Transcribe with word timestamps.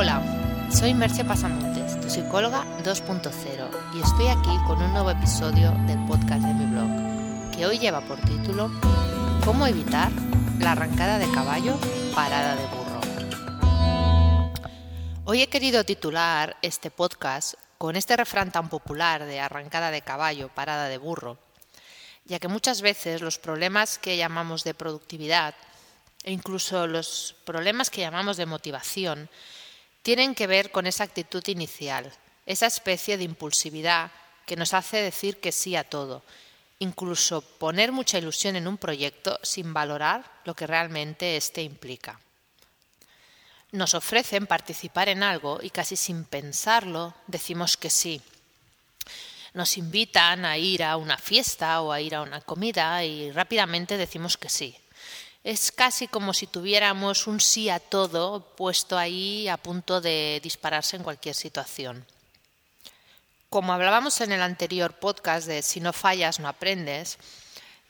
Hola, 0.00 0.22
soy 0.70 0.94
Merce 0.94 1.24
Pasamontes, 1.24 2.00
tu 2.00 2.08
psicóloga 2.08 2.64
2.0, 2.84 3.96
y 3.96 4.00
estoy 4.00 4.28
aquí 4.28 4.56
con 4.64 4.80
un 4.80 4.92
nuevo 4.92 5.10
episodio 5.10 5.72
del 5.88 5.98
podcast 6.06 6.40
de 6.44 6.54
mi 6.54 6.66
blog, 6.66 7.56
que 7.56 7.66
hoy 7.66 7.80
lleva 7.80 8.00
por 8.02 8.16
título 8.20 8.70
¿Cómo 9.44 9.66
evitar 9.66 10.12
la 10.60 10.70
arrancada 10.70 11.18
de 11.18 11.28
caballo 11.32 11.76
parada 12.14 12.54
de 12.54 12.66
burro? 12.68 13.00
Hoy 15.24 15.42
he 15.42 15.48
querido 15.48 15.82
titular 15.82 16.56
este 16.62 16.92
podcast 16.92 17.54
con 17.76 17.96
este 17.96 18.16
refrán 18.16 18.52
tan 18.52 18.68
popular 18.68 19.24
de 19.24 19.40
arrancada 19.40 19.90
de 19.90 20.02
caballo, 20.02 20.48
parada 20.48 20.86
de 20.86 20.98
burro, 20.98 21.38
ya 22.24 22.38
que 22.38 22.46
muchas 22.46 22.82
veces 22.82 23.20
los 23.20 23.40
problemas 23.40 23.98
que 23.98 24.16
llamamos 24.16 24.62
de 24.62 24.74
productividad 24.74 25.56
e 26.22 26.30
incluso 26.30 26.86
los 26.86 27.34
problemas 27.44 27.90
que 27.90 28.02
llamamos 28.02 28.36
de 28.36 28.46
motivación 28.46 29.28
tienen 30.08 30.34
que 30.34 30.46
ver 30.46 30.70
con 30.70 30.86
esa 30.86 31.04
actitud 31.04 31.46
inicial, 31.48 32.10
esa 32.46 32.66
especie 32.66 33.18
de 33.18 33.24
impulsividad 33.24 34.10
que 34.46 34.56
nos 34.56 34.72
hace 34.72 35.02
decir 35.02 35.36
que 35.36 35.52
sí 35.52 35.76
a 35.76 35.84
todo, 35.84 36.22
incluso 36.78 37.42
poner 37.42 37.92
mucha 37.92 38.16
ilusión 38.16 38.56
en 38.56 38.66
un 38.66 38.78
proyecto 38.78 39.38
sin 39.42 39.74
valorar 39.74 40.24
lo 40.46 40.54
que 40.54 40.66
realmente 40.66 41.36
éste 41.36 41.60
implica. 41.60 42.18
Nos 43.72 43.92
ofrecen 43.92 44.46
participar 44.46 45.10
en 45.10 45.22
algo 45.22 45.58
y 45.60 45.68
casi 45.68 45.94
sin 45.94 46.24
pensarlo 46.24 47.12
decimos 47.26 47.76
que 47.76 47.90
sí. 47.90 48.22
Nos 49.52 49.76
invitan 49.76 50.46
a 50.46 50.56
ir 50.56 50.84
a 50.84 50.96
una 50.96 51.18
fiesta 51.18 51.82
o 51.82 51.92
a 51.92 52.00
ir 52.00 52.14
a 52.14 52.22
una 52.22 52.40
comida 52.40 53.04
y 53.04 53.30
rápidamente 53.30 53.98
decimos 53.98 54.38
que 54.38 54.48
sí. 54.48 54.74
Es 55.48 55.72
casi 55.72 56.08
como 56.08 56.34
si 56.34 56.46
tuviéramos 56.46 57.26
un 57.26 57.40
sí 57.40 57.70
a 57.70 57.80
todo 57.80 58.54
puesto 58.54 58.98
ahí 58.98 59.48
a 59.48 59.56
punto 59.56 60.02
de 60.02 60.40
dispararse 60.42 60.94
en 60.94 61.02
cualquier 61.02 61.34
situación. 61.34 62.04
Como 63.48 63.72
hablábamos 63.72 64.20
en 64.20 64.32
el 64.32 64.42
anterior 64.42 64.92
podcast 64.98 65.46
de 65.46 65.62
si 65.62 65.80
no 65.80 65.94
fallas 65.94 66.38
no 66.38 66.48
aprendes, 66.48 67.16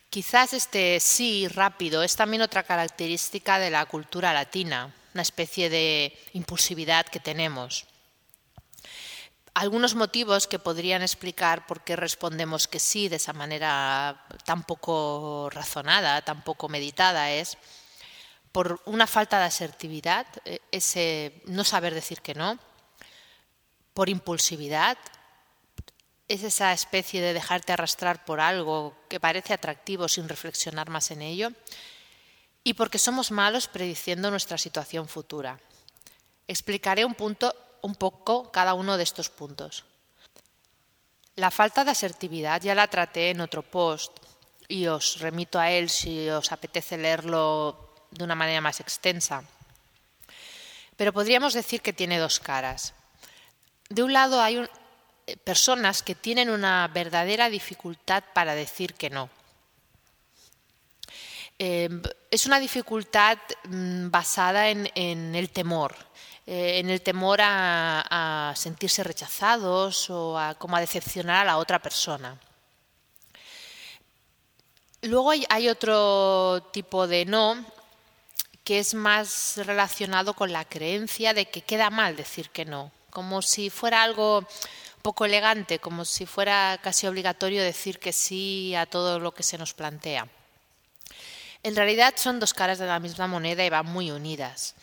quizás 0.08 0.52
este 0.52 1.00
sí 1.00 1.48
rápido 1.48 2.04
es 2.04 2.14
también 2.14 2.42
otra 2.42 2.62
característica 2.62 3.58
de 3.58 3.70
la 3.70 3.84
cultura 3.86 4.32
latina, 4.32 4.94
una 5.12 5.22
especie 5.22 5.68
de 5.68 6.16
impulsividad 6.34 7.06
que 7.06 7.18
tenemos 7.18 7.87
algunos 9.58 9.96
motivos 9.96 10.46
que 10.46 10.60
podrían 10.60 11.02
explicar 11.02 11.66
por 11.66 11.82
qué 11.82 11.96
respondemos 11.96 12.68
que 12.68 12.78
sí 12.78 13.08
de 13.08 13.16
esa 13.16 13.32
manera 13.32 14.24
tan 14.44 14.62
poco 14.62 15.50
razonada, 15.50 16.22
tan 16.22 16.44
poco 16.44 16.68
meditada 16.68 17.32
es 17.32 17.58
por 18.52 18.80
una 18.86 19.08
falta 19.08 19.40
de 19.40 19.46
asertividad, 19.46 20.26
eh, 20.44 20.60
ese 20.70 21.42
no 21.46 21.64
saber 21.64 21.92
decir 21.92 22.22
que 22.22 22.34
no, 22.34 22.56
por 23.94 24.08
impulsividad, 24.08 24.96
es 26.28 26.44
esa 26.44 26.72
especie 26.72 27.20
de 27.20 27.32
dejarte 27.32 27.72
arrastrar 27.72 28.24
por 28.24 28.38
algo 28.38 28.94
que 29.08 29.18
parece 29.18 29.54
atractivo 29.54 30.06
sin 30.06 30.28
reflexionar 30.28 30.88
más 30.88 31.10
en 31.10 31.20
ello, 31.20 31.50
y 32.62 32.74
porque 32.74 32.98
somos 32.98 33.32
malos 33.32 33.66
prediciendo 33.66 34.30
nuestra 34.30 34.56
situación 34.56 35.08
futura. 35.08 35.58
Explicaré 36.46 37.04
un 37.04 37.14
punto 37.14 37.52
un 37.82 37.94
poco 37.94 38.50
cada 38.50 38.74
uno 38.74 38.96
de 38.96 39.02
estos 39.02 39.30
puntos. 39.30 39.84
La 41.36 41.50
falta 41.50 41.84
de 41.84 41.92
asertividad 41.92 42.60
ya 42.60 42.74
la 42.74 42.88
traté 42.88 43.30
en 43.30 43.40
otro 43.40 43.62
post 43.62 44.12
y 44.66 44.86
os 44.86 45.20
remito 45.20 45.58
a 45.58 45.70
él 45.70 45.88
si 45.88 46.28
os 46.28 46.50
apetece 46.52 46.98
leerlo 46.98 47.94
de 48.10 48.24
una 48.24 48.34
manera 48.34 48.60
más 48.60 48.80
extensa. 48.80 49.44
Pero 50.96 51.12
podríamos 51.12 51.54
decir 51.54 51.80
que 51.80 51.92
tiene 51.92 52.18
dos 52.18 52.40
caras. 52.40 52.92
De 53.88 54.02
un 54.02 54.12
lado 54.12 54.42
hay 54.42 54.58
eh, 55.26 55.36
personas 55.36 56.02
que 56.02 56.14
tienen 56.14 56.50
una 56.50 56.88
verdadera 56.88 57.48
dificultad 57.48 58.24
para 58.34 58.54
decir 58.54 58.94
que 58.94 59.08
no. 59.08 59.30
Eh, 61.58 61.88
es 62.30 62.46
una 62.46 62.60
dificultad 62.60 63.38
mm, 63.64 64.10
basada 64.10 64.68
en 64.70 65.34
el 65.34 65.50
temor, 65.50 65.94
eh, 66.50 66.78
en 66.78 66.88
el 66.88 67.02
temor 67.02 67.40
a, 67.42 68.54
sentirse 68.56 69.04
rechazados 69.04 70.08
o 70.08 70.38
a, 70.38 70.54
como 70.54 70.76
a 70.76 70.80
decepcionar 70.80 71.42
a 71.42 71.44
la 71.44 71.58
otra 71.58 71.78
persona. 71.78 72.40
Luego 75.02 75.30
hay, 75.30 75.68
otro 75.68 76.70
tipo 76.72 77.06
de 77.06 77.26
no 77.26 77.62
que 78.64 78.78
es 78.78 78.94
más 78.94 79.58
relacionado 79.58 80.32
con 80.32 80.50
la 80.50 80.64
creencia 80.64 81.34
de 81.34 81.50
que 81.50 81.60
queda 81.60 81.90
mal 81.90 82.16
decir 82.16 82.48
que 82.48 82.64
no, 82.64 82.92
como 83.10 83.42
si 83.42 83.68
fuera 83.68 84.02
algo 84.02 84.48
poco 85.02 85.26
elegante, 85.26 85.80
como 85.80 86.06
si 86.06 86.24
fuera 86.24 86.80
casi 86.82 87.06
obligatorio 87.06 87.62
decir 87.62 87.98
que 87.98 88.14
sí 88.14 88.74
a 88.74 88.86
todo 88.86 89.18
lo 89.18 89.34
que 89.34 89.42
se 89.42 89.58
nos 89.58 89.74
plantea. 89.74 90.26
En 91.62 91.76
realidad 91.76 92.14
son 92.16 92.40
dos 92.40 92.54
caras 92.54 92.78
de 92.78 92.86
la 92.86 93.00
misma 93.00 93.26
moneda 93.26 93.66
y 93.66 93.68
van 93.68 93.84
muy 93.84 94.10
unidas. 94.10 94.74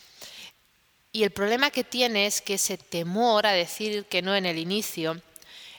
Y 1.16 1.24
el 1.24 1.32
problema 1.32 1.72
que 1.72 1.86
tiene 1.86 2.26
es 2.26 2.42
que 2.42 2.56
ese 2.56 2.78
temor 2.78 3.48
a 3.48 3.54
decir 3.54 4.04
que 4.08 4.22
no 4.22 4.36
en 4.36 4.46
el 4.46 4.58
inicio, 4.58 5.22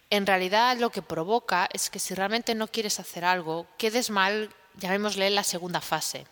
en 0.08 0.24
realidad 0.24 0.78
lo 0.78 0.88
que 0.88 1.02
provoca 1.02 1.68
es 1.74 1.90
que 1.90 1.98
si 1.98 2.14
realmente 2.14 2.54
no 2.54 2.68
quieres 2.68 3.00
hacer 3.00 3.22
algo, 3.22 3.66
quedes 3.76 4.08
mal, 4.08 4.48
llamémosle 4.78 5.28
la 5.28 5.44
segunda 5.44 5.82
fase. 5.82 6.26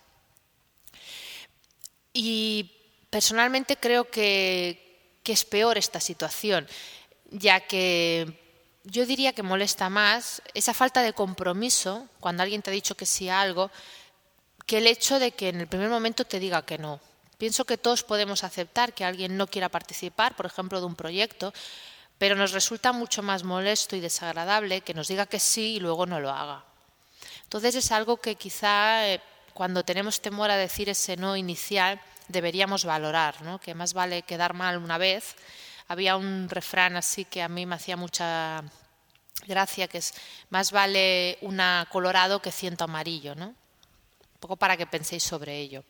Y 2.15 2.73
personalmente 3.11 3.77
creo 3.77 4.09
que, 4.11 5.19
que 5.23 5.35
es 5.35 5.45
peor 5.45 5.77
esta 5.77 6.01
situación, 6.01 6.67
ya 7.31 7.61
que 7.61 8.41
yo 8.85 9.05
diría 9.05 9.35
que 9.35 9.43
molesta 9.43 9.91
más 9.91 10.41
esa 10.55 10.73
falta 10.73 11.03
de 11.03 11.13
compromiso 11.13 12.09
cuando 12.21 12.43
alguien 12.43 12.63
te 12.63 12.71
ha 12.71 12.73
dicho 12.73 12.97
que 12.97 13.05
sí 13.05 13.29
a 13.29 13.43
algo, 13.43 13.71
que 14.65 14.79
el 14.79 14.87
hecho 14.87 15.19
de 15.19 15.33
que 15.33 15.51
en 15.51 15.61
el 15.61 15.67
primer 15.67 15.91
momento 15.91 16.25
te 16.25 16.41
diga 16.41 16.65
que 16.65 16.79
no. 16.79 17.03
Pienso 17.45 17.67
que 17.67 17.77
todos 17.77 18.03
podemos 18.03 18.43
aceptar 18.43 18.95
que 18.95 19.05
alguien 19.05 19.37
no 19.37 19.47
quiera 19.47 19.69
participar, 19.69 20.35
por 20.35 20.47
ejemplo, 20.47 20.81
de 20.81 20.87
un 20.87 20.97
proyecto, 20.97 21.53
pero 22.17 22.37
nos 22.37 22.53
resulta 22.53 22.95
mucho 22.95 23.23
más 23.23 23.45
molesto 23.45 23.97
y 23.97 24.01
desagradable 24.01 24.81
que 24.81 24.95
nos 24.95 25.09
diga 25.09 25.27
que 25.27 25.39
sí 25.39 25.75
y 25.75 25.79
luego 25.79 26.07
no 26.07 26.21
lo 26.21 26.31
haga. 26.31 26.65
Entonces 27.43 27.75
es 27.75 27.93
algo 27.93 28.17
que 28.17 28.37
quizá 28.37 29.07
eh, 29.07 29.21
cuando 29.53 29.85
tenemos 29.85 30.23
temor 30.23 30.51
a 30.51 30.57
decir 30.57 30.89
ese 30.89 31.19
no 31.19 31.37
inicial 31.37 32.01
deberíamos 32.29 32.87
valorar, 32.87 33.43
¿no? 33.43 33.61
que 33.61 33.75
más 33.75 33.93
vale 33.93 34.23
quedar 34.23 34.55
mal 34.55 34.79
una 34.79 34.97
vez. 34.97 35.37
Había 35.89 36.17
un 36.17 36.49
refrán 36.49 36.97
así 36.97 37.27
que 37.27 37.43
a 37.43 37.49
mí 37.51 37.67
me 37.67 37.75
hacía 37.75 37.99
mucha 37.99 38.65
gracia, 39.47 39.87
que 39.87 39.99
es 39.99 40.15
más 40.49 40.73
vale 40.73 41.37
una 41.43 41.87
colorado 41.93 42.41
que 42.41 42.51
ciento 42.51 42.85
amarillo, 42.85 43.35
¿no? 43.35 43.49
Un 43.49 44.41
poco 44.41 44.57
para 44.57 44.79
que 44.79 44.87
penséis 44.87 45.23
sobre 45.23 45.59
ello. 45.59 45.85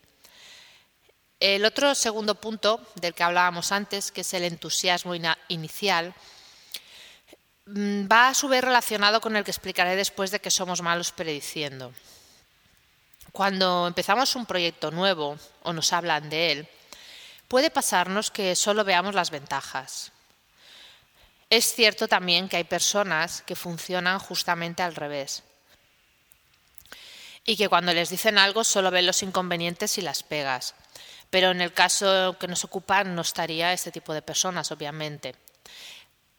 El 1.39 1.65
otro 1.65 1.93
segundo 1.95 2.35
punto 2.35 2.79
del 2.95 3.13
que 3.13 3.23
hablábamos 3.23 3.71
antes, 3.71 4.11
que 4.11 4.21
es 4.21 4.33
el 4.33 4.43
entusiasmo 4.43 5.13
inicial, 5.49 6.13
mm, 7.65 8.07
va 8.09 8.29
a 8.29 8.33
su 8.33 8.47
vez 8.47 8.63
relacionado 8.63 9.19
con 9.19 9.35
el 9.35 9.43
que 9.43 9.51
explicaré 9.51 9.95
después 9.97 10.31
de 10.31 10.39
que 10.39 10.49
somos 10.49 10.81
malos 10.81 11.11
prediciendo. 11.11 11.93
Cuando 13.33 13.85
empezamos 13.85 14.35
un 14.37 14.45
proyecto 14.45 14.91
nuevo 14.91 15.37
o 15.63 15.73
nos 15.73 15.91
hablan 15.91 16.29
de 16.29 16.51
él, 16.53 16.69
puede 17.49 17.69
pasarnos 17.69 18.31
que 18.31 18.55
solo 18.55 18.85
veamos 18.85 19.13
las 19.13 19.29
ventajas. 19.29 20.13
Es 21.49 21.73
cierto 21.73 22.07
también 22.07 22.47
que 22.47 22.57
hay 22.57 22.63
personas 22.63 23.41
que 23.41 23.57
funcionan 23.57 24.19
justamente 24.19 24.83
al 24.83 24.95
revés 24.95 25.43
y 27.45 27.57
que 27.57 27.69
cuando 27.69 27.93
les 27.93 28.09
dicen 28.09 28.37
algo 28.37 28.63
solo 28.63 28.89
ven 28.89 29.05
los 29.05 29.21
inconvenientes 29.21 29.97
y 29.97 30.01
las 30.01 30.23
pegas 30.23 30.73
pero 31.35 31.51
en 31.51 31.59
el 31.59 31.73
caso 31.73 32.37
que 32.39 32.47
nos 32.47 32.63
ocupa 32.63 33.03
no 33.03 33.21
estaría 33.21 33.73
este 33.73 33.91
tipo 33.91 34.13
de 34.13 34.21
personas, 34.21 34.71
obviamente. 34.71 35.35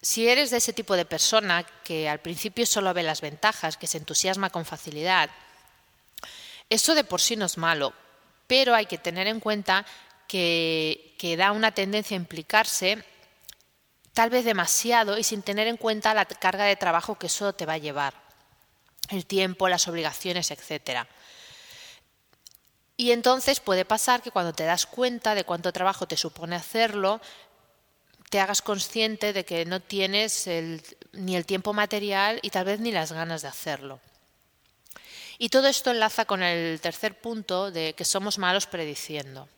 Si 0.00 0.26
eres 0.26 0.48
de 0.48 0.56
ese 0.56 0.72
tipo 0.72 0.96
de 0.96 1.04
persona 1.04 1.66
que 1.84 2.08
al 2.08 2.20
principio 2.20 2.64
solo 2.64 2.94
ve 2.94 3.02
las 3.02 3.20
ventajas, 3.20 3.76
que 3.76 3.86
se 3.86 3.98
entusiasma 3.98 4.48
con 4.48 4.64
facilidad, 4.64 5.28
eso 6.70 6.94
de 6.94 7.04
por 7.04 7.20
sí 7.20 7.36
no 7.36 7.44
es 7.44 7.58
malo, 7.58 7.92
pero 8.46 8.74
hay 8.74 8.86
que 8.86 8.96
tener 8.96 9.26
en 9.26 9.38
cuenta 9.38 9.84
que, 10.26 11.14
que 11.18 11.36
da 11.36 11.52
una 11.52 11.72
tendencia 11.72 12.16
a 12.16 12.24
implicarse 12.24 13.04
tal 14.14 14.30
vez 14.30 14.46
demasiado 14.46 15.18
y 15.18 15.24
sin 15.24 15.42
tener 15.42 15.66
en 15.66 15.76
cuenta 15.76 16.14
la 16.14 16.24
carga 16.24 16.64
de 16.64 16.76
trabajo 16.76 17.18
que 17.18 17.26
eso 17.26 17.52
te 17.52 17.66
va 17.66 17.74
a 17.74 17.84
llevar, 17.84 18.14
el 19.10 19.26
tiempo, 19.26 19.68
las 19.68 19.88
obligaciones, 19.88 20.50
etcétera. 20.50 21.06
Y 22.96 23.12
entonces 23.12 23.60
puede 23.60 23.84
pasar 23.84 24.22
que 24.22 24.30
cuando 24.30 24.54
te 24.54 24.64
das 24.64 24.86
cuenta 24.86 25.34
de 25.34 25.44
cuánto 25.44 25.72
trabajo 25.72 26.06
te 26.06 26.16
supone 26.16 26.56
hacerlo, 26.56 27.20
te 28.30 28.40
hagas 28.40 28.62
consciente 28.62 29.32
de 29.32 29.44
que 29.44 29.64
no 29.66 29.80
tienes 29.80 30.48
ni 31.12 31.36
el 31.36 31.46
tiempo 31.46 31.72
material 31.72 32.38
y 32.42 32.50
tal 32.50 32.64
vez 32.64 32.80
ni 32.80 32.90
las 32.90 33.12
ganas 33.12 33.42
de 33.42 33.48
hacerlo. 33.48 34.00
Y 35.38 35.50
todo 35.50 35.68
esto 35.68 35.90
enlaza 35.90 36.24
con 36.24 36.42
el 36.42 36.80
tercer 36.80 37.20
punto 37.20 37.70
de 37.70 37.92
que 37.92 38.06
somos 38.06 38.38
malos 38.38 38.66
prediciendo. 38.66 39.48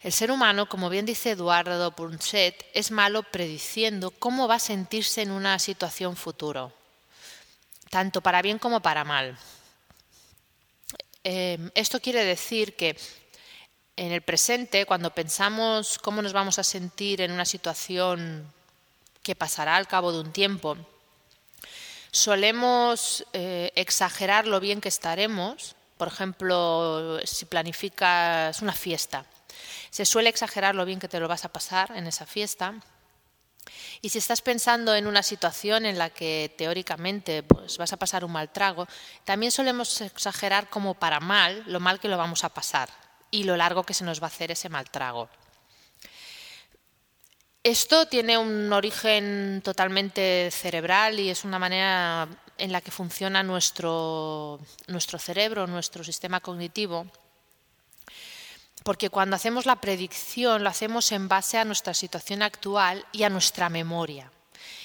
El 0.00 0.12
ser 0.12 0.30
humano, 0.30 0.68
como 0.68 0.90
bien 0.90 1.06
dice 1.06 1.30
Eduardo 1.30 1.90
Punset, 1.96 2.66
es 2.74 2.90
malo 2.90 3.22
prediciendo 3.22 4.10
cómo 4.10 4.46
va 4.46 4.56
a 4.56 4.60
sentirse 4.60 5.22
en 5.22 5.30
una 5.30 5.58
situación 5.58 6.16
futuro, 6.16 6.72
tanto 7.88 8.20
para 8.20 8.42
bien 8.42 8.58
como 8.58 8.80
para 8.80 9.04
mal. 9.04 9.38
Em, 11.28 11.72
esto 11.74 11.98
quiere 11.98 12.24
decir 12.24 12.76
que 12.76 12.96
en 13.96 14.12
el 14.12 14.22
presente, 14.22 14.86
cuando 14.86 15.10
pensamos 15.10 15.98
cómo 15.98 16.22
nos 16.22 16.32
vamos 16.32 16.60
a 16.60 16.62
sentir 16.62 17.20
en 17.20 17.32
una 17.32 17.44
situación 17.44 18.46
que 19.24 19.34
pasará 19.34 19.74
al 19.74 19.88
cabo 19.88 20.12
de 20.12 20.20
un 20.20 20.32
tiempo, 20.32 20.76
solemos 22.12 23.26
eh, 23.32 23.72
exagerar 23.74 24.46
lo 24.46 24.60
bien 24.60 24.80
que 24.80 24.88
estaremos. 24.88 25.74
Por 25.96 26.06
ejemplo, 26.06 27.18
si 27.24 27.44
planificas 27.46 28.62
una 28.62 28.72
fiesta, 28.72 29.26
se 29.90 30.04
suele 30.04 30.28
exagerar 30.28 30.76
lo 30.76 30.84
bien 30.84 31.00
que 31.00 31.08
te 31.08 31.18
lo 31.18 31.26
vas 31.26 31.44
a 31.44 31.50
pasar 31.50 31.90
en 31.96 32.06
esa 32.06 32.24
fiesta. 32.24 32.74
Y 34.00 34.08
si 34.08 34.18
estás 34.18 34.42
pensando 34.42 34.94
en 34.94 35.06
una 35.06 35.22
situación 35.22 35.86
en 35.86 35.98
la 35.98 36.10
que 36.10 36.54
teóricamente 36.56 37.42
pues, 37.42 37.78
vas 37.78 37.92
a 37.92 37.96
pasar 37.96 38.24
un 38.24 38.32
mal 38.32 38.52
trago, 38.52 38.86
también 39.24 39.52
solemos 39.52 40.00
exagerar 40.00 40.68
como 40.68 40.94
para 40.94 41.20
mal 41.20 41.64
lo 41.66 41.80
mal 41.80 42.00
que 42.00 42.08
lo 42.08 42.16
vamos 42.16 42.44
a 42.44 42.50
pasar 42.50 42.88
y 43.30 43.44
lo 43.44 43.56
largo 43.56 43.84
que 43.84 43.94
se 43.94 44.04
nos 44.04 44.20
va 44.20 44.26
a 44.26 44.28
hacer 44.28 44.50
ese 44.50 44.68
mal 44.68 44.90
trago. 44.90 45.28
Esto 47.62 48.06
tiene 48.06 48.38
un 48.38 48.72
origen 48.72 49.60
totalmente 49.64 50.50
cerebral 50.52 51.18
y 51.18 51.30
es 51.30 51.44
una 51.44 51.58
manera 51.58 52.28
en 52.58 52.70
la 52.70 52.80
que 52.80 52.92
funciona 52.92 53.42
nuestro, 53.42 54.60
nuestro 54.86 55.18
cerebro, 55.18 55.66
nuestro 55.66 56.04
sistema 56.04 56.40
cognitivo 56.40 57.06
porque 58.86 59.10
cuando 59.10 59.34
hacemos 59.34 59.66
la 59.66 59.80
predicción 59.80 60.62
lo 60.62 60.70
hacemos 60.70 61.10
en 61.10 61.26
base 61.26 61.58
a 61.58 61.64
nuestra 61.64 61.92
situación 61.92 62.40
actual 62.40 63.04
y 63.10 63.24
a 63.24 63.28
nuestra 63.28 63.68
memoria. 63.68 64.30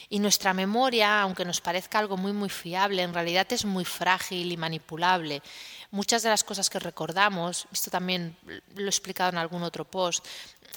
Y 0.09 0.18
nuestra 0.18 0.56
memoria, 0.56 1.21
aunque 1.21 1.45
nos 1.45 1.62
parezca 1.62 2.00
algo 2.00 2.18
muy 2.18 2.33
muy 2.33 2.50
fiable, 2.50 3.03
en 3.03 3.13
realidad 3.13 3.45
es 3.51 3.63
muy 3.63 3.86
frágil 3.86 4.51
y 4.51 4.57
manipulable. 4.57 5.44
Muchas 5.92 6.24
de 6.24 6.30
las 6.30 6.44
cosas 6.44 6.68
que 6.68 6.80
recordamos, 6.80 7.68
esto 7.71 7.92
también 7.92 8.36
lo 8.74 8.86
he 8.86 8.89
explicado 8.89 9.30
en 9.30 9.38
algún 9.38 9.62
otro 9.62 9.86
post, 9.86 10.25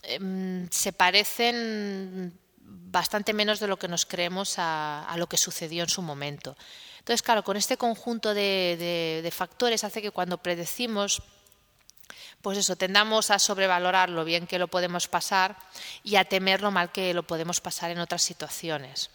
em, 0.03 0.69
se 0.70 0.93
parecen 0.93 2.38
bastante 2.61 3.32
menos 3.32 3.59
de 3.59 3.69
lo 3.69 3.79
que 3.79 3.88
nos 3.88 4.05
creemos 4.05 4.56
a, 4.59 5.15
lo 5.17 5.27
que 5.29 5.38
sucedió 5.38 5.82
en 5.82 5.88
su 5.88 6.03
momento. 6.03 6.59
Entonces, 6.99 7.23
claro, 7.23 7.43
con 7.43 7.56
este 7.56 7.79
conjunto 7.79 8.35
de 8.35 9.32
factores 9.35 9.82
hace 9.82 10.03
que 10.03 10.11
cuando 10.11 10.37
predecimos 10.37 11.23
pues 12.43 12.59
eso, 12.59 12.77
tendamos 12.77 13.31
a 13.31 13.39
sobrevalorar 13.39 14.11
lo 14.11 14.25
bien 14.25 14.47
que 14.47 14.59
lo 14.59 14.69
podemos 14.69 15.09
pasar 15.09 15.56
y 16.03 16.17
a 16.17 16.25
temer 16.25 16.61
lo 16.61 16.71
mal 16.71 16.93
que 16.93 17.15
lo 17.15 17.23
podemos 17.23 17.61
pasar 17.61 17.91
en 17.91 17.99
otras 17.99 18.23
situaciones. 18.23 19.11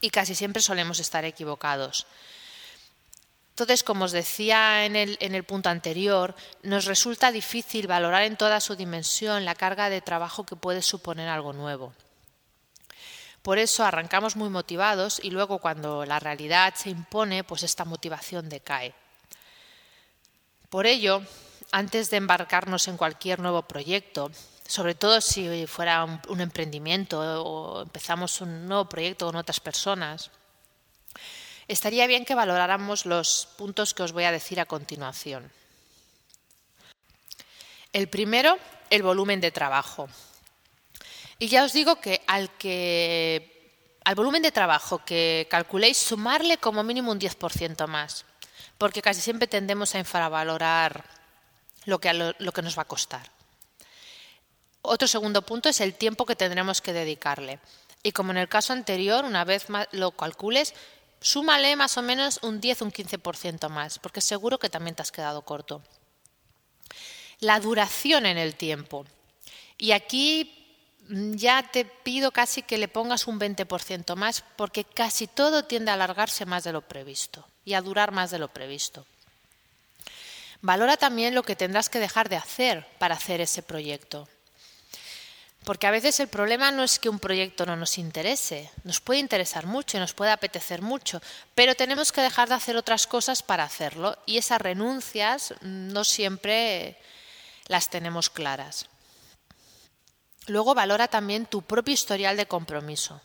Y 0.00 0.10
casi 0.10 0.34
siempre 0.34 0.62
solemos 0.62 0.98
estar 0.98 1.24
equivocados. 1.24 2.06
Entonces, 3.50 3.84
como 3.84 4.06
os 4.06 4.12
decía 4.12 4.84
en 4.86 4.96
el, 4.96 5.16
en 5.20 5.34
el, 5.34 5.44
punto 5.44 5.68
anterior, 5.68 6.34
nos 6.62 6.86
resulta 6.86 7.30
difícil 7.30 7.86
valorar 7.86 8.22
en 8.22 8.36
toda 8.36 8.60
su 8.60 8.74
dimensión 8.74 9.44
la 9.44 9.54
carga 9.54 9.90
de 9.90 10.00
trabajo 10.00 10.44
que 10.44 10.56
puede 10.56 10.82
suponer 10.82 11.28
algo 11.28 11.52
nuevo. 11.52 11.92
Por 13.42 13.58
eso 13.58 13.84
arrancamos 13.84 14.36
muy 14.36 14.48
motivados 14.48 15.20
y 15.22 15.30
luego 15.30 15.58
cuando 15.58 16.06
la 16.06 16.18
realidad 16.18 16.74
se 16.74 16.90
impone, 16.90 17.44
pues 17.44 17.62
esta 17.62 17.84
motivación 17.84 18.48
decae. 18.48 18.94
Por 20.70 20.86
ello, 20.86 21.22
antes 21.72 22.10
de 22.10 22.18
embarcarnos 22.18 22.86
en 22.86 22.98
cualquier 22.98 23.40
nuevo 23.40 23.62
proyecto, 23.62 24.30
sobre 24.66 24.94
todo 24.94 25.20
si 25.20 25.66
fuera 25.66 26.04
un, 26.04 26.40
emprendimiento 26.40 27.18
o 27.42 27.82
empezamos 27.82 28.40
un 28.40 28.68
nuevo 28.68 28.88
proyecto 28.88 29.26
con 29.26 29.36
otras 29.36 29.58
personas, 29.58 30.30
estaría 31.66 32.06
bien 32.06 32.24
que 32.24 32.34
valoráramos 32.34 33.06
los 33.06 33.48
puntos 33.56 33.94
que 33.94 34.02
os 34.02 34.12
voy 34.12 34.24
a 34.24 34.32
decir 34.32 34.60
a 34.60 34.66
continuación. 34.66 35.50
El 37.92 38.08
primero, 38.08 38.58
el 38.90 39.02
volumen 39.02 39.40
de 39.40 39.50
trabajo. 39.50 40.08
Y 41.38 41.48
ya 41.48 41.64
os 41.64 41.72
digo 41.72 41.96
que 41.96 42.22
al 42.26 42.50
que 42.56 43.48
al 44.04 44.14
volumen 44.14 44.42
de 44.42 44.52
trabajo 44.52 45.04
que 45.04 45.46
calculéis 45.50 45.96
sumarle 45.96 46.58
como 46.58 46.82
mínimo 46.82 47.12
un 47.12 47.20
10% 47.20 47.86
más, 47.86 48.24
porque 48.78 49.02
casi 49.02 49.20
siempre 49.20 49.46
tendemos 49.46 49.94
a 49.94 49.98
infravalorar 49.98 51.21
lo 51.84 52.00
que, 52.00 52.12
nos 52.62 52.78
va 52.78 52.82
a 52.82 52.86
costar. 52.86 53.30
Otro 54.82 55.06
segundo 55.06 55.42
punto 55.42 55.68
es 55.68 55.80
el 55.80 55.94
tiempo 55.94 56.26
que 56.26 56.36
tendremos 56.36 56.80
que 56.80 56.92
dedicarle. 56.92 57.60
Y 58.02 58.12
como 58.12 58.32
en 58.32 58.38
el 58.38 58.48
caso 58.48 58.72
anterior, 58.72 59.24
una 59.24 59.44
vez 59.44 59.66
lo 59.92 60.12
calcules, 60.12 60.74
súmale 61.20 61.76
más 61.76 61.96
o 61.96 62.02
menos 62.02 62.40
un 62.42 62.60
10 62.60 62.82
o 62.82 62.84
un 62.86 62.92
15% 62.92 63.68
más, 63.68 63.98
porque 63.98 64.20
seguro 64.20 64.58
que 64.58 64.70
también 64.70 64.96
te 64.96 65.02
has 65.02 65.12
quedado 65.12 65.42
corto. 65.42 65.82
La 67.38 67.60
duración 67.60 68.26
en 68.26 68.38
el 68.38 68.54
tiempo. 68.54 69.06
Y 69.78 69.92
aquí 69.92 70.76
mm, 71.08 71.34
ya 71.34 71.62
te 71.70 71.84
pido 71.84 72.32
casi 72.32 72.62
que 72.62 72.78
le 72.78 72.88
pongas 72.88 73.26
un 73.26 73.38
20% 73.38 74.16
más, 74.16 74.44
porque 74.56 74.84
casi 74.84 75.28
todo 75.28 75.64
tiende 75.64 75.90
a 75.90 75.94
alargarse 75.94 76.44
más 76.44 76.64
de 76.64 76.72
lo 76.72 76.82
previsto 76.82 77.46
y 77.64 77.74
a 77.74 77.82
durar 77.82 78.10
más 78.10 78.30
de 78.30 78.40
lo 78.40 78.48
previsto. 78.48 79.06
Valora 80.62 80.96
también 80.96 81.34
lo 81.34 81.42
que 81.42 81.56
tendrás 81.56 81.88
que 81.88 81.98
dejar 81.98 82.28
de 82.28 82.36
hacer 82.36 82.86
para 82.98 83.16
hacer 83.16 83.40
ese 83.40 83.62
proyecto. 83.62 84.28
Porque 85.64 85.86
a 85.86 85.90
veces 85.92 86.18
el 86.20 86.28
problema 86.28 86.72
no 86.72 86.82
es 86.82 86.98
que 86.98 87.08
un 87.08 87.18
proyecto 87.18 87.66
no 87.66 87.76
nos 87.76 87.98
interese, 87.98 88.70
nos 88.82 89.00
puede 89.00 89.20
interesar 89.20 89.66
mucho 89.66 89.96
y 89.96 90.00
nos 90.00 90.14
puede 90.14 90.32
apetecer 90.32 90.82
mucho, 90.82 91.20
pero 91.54 91.74
tenemos 91.74 92.10
que 92.10 92.20
dejar 92.20 92.48
de 92.48 92.54
hacer 92.54 92.76
otras 92.76 93.06
cosas 93.06 93.42
para 93.42 93.64
hacerlo 93.64 94.16
y 94.26 94.38
esas 94.38 94.60
renuncias 94.60 95.54
no 95.60 96.04
siempre 96.04 96.96
las 97.66 97.90
tenemos 97.90 98.30
claras. 98.30 98.86
Luego 100.46 100.74
valora 100.74 101.06
también 101.06 101.46
tu 101.46 101.62
propio 101.62 101.94
historial 101.94 102.36
de 102.36 102.46
compromiso. 102.46 103.20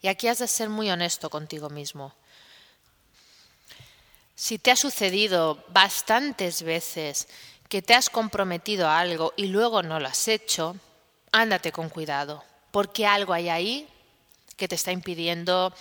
Y 0.00 0.08
aquí 0.08 0.28
has 0.28 0.38
de 0.38 0.48
ser 0.48 0.68
muy 0.68 0.90
honesto 0.90 1.30
contigo 1.30 1.70
mismo. 1.70 2.14
Si 4.34 4.58
te 4.58 4.70
ha 4.70 4.76
sucedido 4.76 5.62
bastantes 5.68 6.62
veces 6.62 7.28
que 7.68 7.82
te 7.82 7.94
has 7.94 8.10
comprometido 8.10 8.88
a 8.88 8.98
algo 8.98 9.32
y 9.36 9.46
luego 9.46 9.82
no 9.82 10.00
lo 10.00 10.08
has 10.08 10.28
hecho, 10.28 10.76
ándate 11.32 11.72
con 11.72 11.88
cuidado, 11.88 12.42
porque 12.70 13.06
algo 13.06 13.32
hay 13.32 13.48
ahí 13.48 13.88
que 14.56 14.68
te 14.68 14.74
está 14.74 14.92
impidiendo 14.92 15.72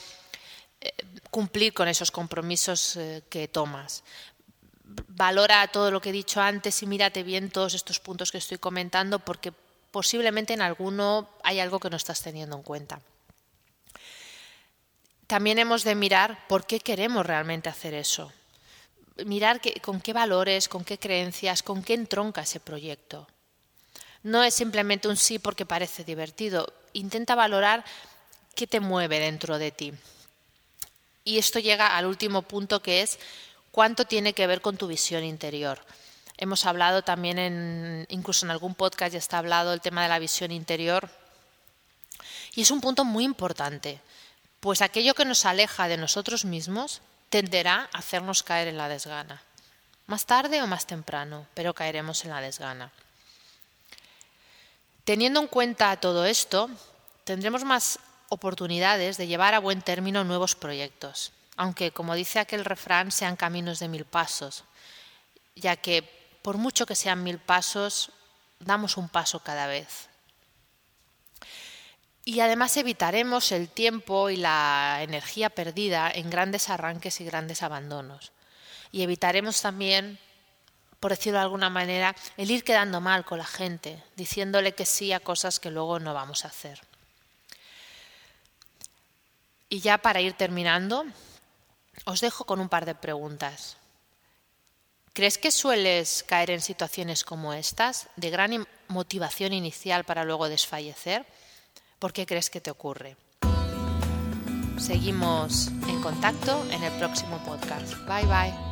eh, 0.79 0.93
cumplir 1.29 1.73
con 1.73 1.87
esos 1.87 2.11
compromisos 2.11 2.97
eh, 2.97 3.23
que 3.29 3.47
tomas. 3.47 4.03
Valora 5.07 5.67
todo 5.67 5.91
lo 5.91 6.01
que 6.01 6.09
he 6.09 6.13
dicho 6.13 6.41
antes 6.41 6.81
y 6.83 6.87
mírate 6.87 7.23
bien 7.23 7.49
todos 7.49 7.73
estos 7.73 7.99
puntos 7.99 8.31
que 8.31 8.37
estoy 8.37 8.57
comentando 8.57 9.19
porque 9.19 9.53
posiblemente 9.91 10.53
en 10.53 10.61
alguno 10.61 11.29
hay 11.43 11.59
algo 11.59 11.79
que 11.79 11.89
no 11.89 11.97
estás 11.97 12.21
teniendo 12.21 12.57
en 12.57 12.63
cuenta. 12.63 13.01
También 15.27 15.59
hemos 15.59 15.83
de 15.85 15.95
mirar 15.95 16.45
por 16.47 16.65
qué 16.65 16.81
queremos 16.81 17.25
realmente 17.25 17.69
hacer 17.69 17.93
eso 17.93 18.33
mirar 19.25 19.61
con 19.81 20.01
qué 20.01 20.13
valores, 20.13 20.67
con 20.67 20.83
qué 20.83 20.97
creencias, 20.97 21.63
con 21.63 21.83
qué 21.83 21.93
entronca 21.93 22.41
ese 22.41 22.59
proyecto. 22.59 23.27
No 24.23 24.43
es 24.43 24.53
simplemente 24.53 25.07
un 25.07 25.17
sí 25.17 25.39
porque 25.39 25.65
parece 25.65 26.03
divertido. 26.03 26.71
Intenta 26.93 27.35
valorar 27.35 27.83
qué 28.55 28.67
te 28.67 28.79
mueve 28.79 29.19
dentro 29.19 29.57
de 29.57 29.71
ti. 29.71 29.93
Y 31.23 31.37
esto 31.37 31.59
llega 31.59 31.97
al 31.97 32.05
último 32.05 32.41
punto 32.41 32.81
que 32.81 33.01
es 33.01 33.19
cuánto 33.71 34.05
tiene 34.05 34.33
que 34.33 34.47
ver 34.47 34.61
con 34.61 34.77
tu 34.77 34.87
visión 34.87 35.23
interior. 35.23 35.79
Hemos 36.37 36.65
hablado 36.65 37.03
también, 37.03 37.37
en, 37.37 38.05
incluso 38.09 38.45
en 38.45 38.51
algún 38.51 38.75
podcast 38.75 39.13
ya 39.13 39.19
está 39.19 39.37
hablado 39.37 39.73
el 39.73 39.81
tema 39.81 40.03
de 40.03 40.09
la 40.09 40.19
visión 40.19 40.51
interior. 40.51 41.09
Y 42.55 42.61
es 42.61 42.71
un 42.71 42.81
punto 42.81 43.05
muy 43.05 43.23
importante, 43.23 44.01
pues 44.59 44.81
aquello 44.81 45.13
que 45.13 45.25
nos 45.25 45.45
aleja 45.45 45.87
de 45.87 45.97
nosotros 45.97 46.45
mismos 46.45 47.01
tenderá 47.31 47.89
a 47.93 47.97
hacernos 47.97 48.43
caer 48.43 48.67
en 48.67 48.77
la 48.77 48.89
desgana. 48.89 49.41
Más 50.05 50.27
tarde 50.27 50.61
o 50.61 50.67
más 50.67 50.85
temprano, 50.85 51.47
pero 51.55 51.73
caeremos 51.73 52.23
en 52.25 52.31
la 52.31 52.41
desgana. 52.41 52.91
Teniendo 55.05 55.39
en 55.39 55.47
cuenta 55.47 55.95
todo 55.95 56.25
esto, 56.25 56.69
tendremos 57.23 57.63
más 57.63 57.97
oportunidades 58.27 59.17
de 59.17 59.27
llevar 59.27 59.55
a 59.55 59.59
buen 59.59 59.81
término 59.81 60.23
nuevos 60.23 60.55
proyectos, 60.55 61.31
aunque, 61.55 61.91
como 61.91 62.15
dice 62.15 62.39
aquel 62.39 62.65
refrán, 62.65 63.11
sean 63.11 63.35
caminos 63.35 63.79
de 63.79 63.87
mil 63.87 64.05
pasos, 64.05 64.65
ya 65.55 65.75
que 65.77 66.03
por 66.41 66.57
mucho 66.57 66.85
que 66.85 66.95
sean 66.95 67.23
mil 67.23 67.39
pasos, 67.39 68.11
damos 68.59 68.97
un 68.97 69.07
paso 69.07 69.39
cada 69.39 69.67
vez. 69.67 70.10
Y 72.31 72.39
además 72.39 72.77
evitaremos 72.77 73.51
el 73.51 73.67
tiempo 73.67 74.29
y 74.29 74.37
la 74.37 74.99
energía 75.01 75.49
perdida 75.49 76.09
en 76.09 76.29
grandes 76.29 76.69
arranques 76.69 77.19
y 77.19 77.25
grandes 77.25 77.61
abandonos. 77.61 78.31
Y 78.89 79.01
evitaremos 79.01 79.61
también 79.61 80.17
por 81.01 81.11
decirlo 81.11 81.39
de 81.39 81.43
alguna 81.43 81.69
manera, 81.69 82.15
el 82.37 82.49
ir 82.49 82.63
quedando 82.63 83.01
mal 83.01 83.25
con 83.25 83.39
la 83.39 83.45
gente, 83.45 84.01
diciéndole 84.15 84.73
que 84.73 84.85
sí 84.85 85.11
a 85.11 85.19
cosas 85.19 85.59
que 85.59 85.71
luego 85.71 85.99
no 85.99 86.13
vamos 86.13 86.45
a 86.45 86.47
hacer. 86.47 86.79
Y 89.67 89.81
ya 89.81 89.97
para 89.97 90.21
ir 90.21 90.31
terminando, 90.31 91.03
os 92.05 92.21
dejo 92.21 92.45
con 92.45 92.61
un 92.61 92.69
par 92.69 92.85
de 92.85 92.95
preguntas. 92.95 93.75
¿Crees 95.11 95.37
que 95.37 95.51
sueles 95.51 96.23
caer 96.25 96.51
en 96.51 96.61
situaciones 96.61 97.25
como 97.25 97.51
estas, 97.51 98.07
de 98.15 98.29
gran 98.29 98.65
motivación 98.87 99.51
inicial 99.51 100.05
para 100.05 100.23
luego 100.23 100.47
desfallecer? 100.47 101.25
¿Por 102.01 102.13
qué 102.13 102.25
crees 102.25 102.49
que 102.49 102.59
te 102.59 102.71
ocurre? 102.71 103.15
Seguimos 104.79 105.67
en 105.87 106.01
contacto 106.01 106.65
en 106.71 106.81
el 106.81 106.91
próximo 106.93 107.37
podcast. 107.45 107.93
Bye 108.07 108.25
bye. 108.25 108.70